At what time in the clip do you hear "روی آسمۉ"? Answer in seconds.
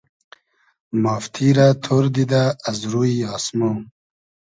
2.91-3.61